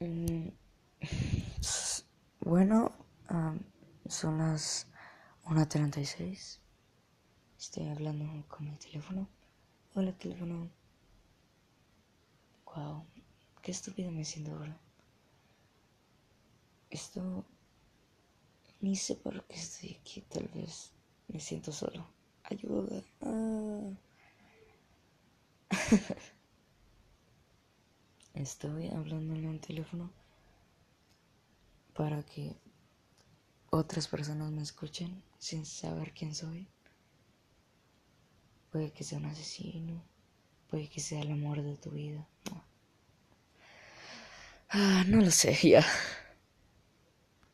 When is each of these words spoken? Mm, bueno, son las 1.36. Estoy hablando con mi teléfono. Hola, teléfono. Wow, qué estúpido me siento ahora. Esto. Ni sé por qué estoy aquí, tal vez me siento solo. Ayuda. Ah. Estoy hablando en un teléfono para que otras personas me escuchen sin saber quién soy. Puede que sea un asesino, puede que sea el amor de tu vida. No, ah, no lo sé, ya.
Mm, 0.00 0.50
bueno, 2.40 2.92
son 4.06 4.38
las 4.38 4.86
1.36. 5.44 6.60
Estoy 7.58 7.88
hablando 7.88 8.46
con 8.46 8.70
mi 8.70 8.76
teléfono. 8.76 9.28
Hola, 9.94 10.12
teléfono. 10.12 10.70
Wow, 12.66 13.06
qué 13.60 13.72
estúpido 13.72 14.12
me 14.12 14.24
siento 14.24 14.52
ahora. 14.52 14.80
Esto. 16.90 17.44
Ni 18.80 18.94
sé 18.94 19.16
por 19.16 19.44
qué 19.48 19.56
estoy 19.56 19.96
aquí, 20.00 20.20
tal 20.22 20.46
vez 20.54 20.92
me 21.26 21.40
siento 21.40 21.72
solo. 21.72 22.06
Ayuda. 22.44 23.02
Ah. 23.20 23.90
Estoy 28.38 28.86
hablando 28.86 29.34
en 29.34 29.48
un 29.48 29.58
teléfono 29.58 30.12
para 31.92 32.22
que 32.22 32.56
otras 33.70 34.06
personas 34.06 34.52
me 34.52 34.62
escuchen 34.62 35.24
sin 35.38 35.66
saber 35.66 36.14
quién 36.14 36.36
soy. 36.36 36.68
Puede 38.70 38.92
que 38.92 39.02
sea 39.02 39.18
un 39.18 39.24
asesino, 39.24 40.04
puede 40.70 40.88
que 40.88 41.00
sea 41.00 41.20
el 41.20 41.32
amor 41.32 41.62
de 41.62 41.76
tu 41.78 41.90
vida. 41.90 42.28
No, 42.48 42.64
ah, 44.68 45.02
no 45.08 45.20
lo 45.20 45.32
sé, 45.32 45.58
ya. 45.68 45.84